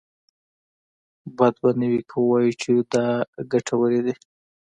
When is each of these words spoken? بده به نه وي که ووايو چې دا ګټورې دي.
بده 1.37 1.59
به 1.61 1.69
نه 1.79 1.87
وي 1.91 2.01
که 2.09 2.15
ووايو 2.21 2.57
چې 2.61 2.69
دا 2.93 3.05
ګټورې 3.51 3.99
دي. 4.05 4.13